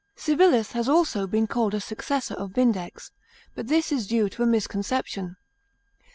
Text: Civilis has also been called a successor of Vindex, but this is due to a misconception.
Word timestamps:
Civilis 0.15 0.71
has 0.71 0.89
also 0.89 1.27
been 1.27 1.45
called 1.45 1.75
a 1.75 1.79
successor 1.79 2.33
of 2.33 2.53
Vindex, 2.55 3.11
but 3.53 3.67
this 3.67 3.91
is 3.91 4.07
due 4.07 4.29
to 4.29 4.41
a 4.41 4.47
misconception. 4.47 5.37